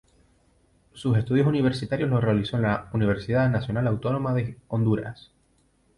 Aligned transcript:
Sus 0.93 1.15
estudios 1.15 1.45
universitarios 1.45 2.09
los 2.09 2.23
realizó 2.23 2.55
en 2.57 2.63
la 2.63 2.89
Universidad 2.91 3.47
Nacional 3.51 3.85
Autónoma 3.85 4.33
de 4.33 4.57
Honduras. 4.67 5.31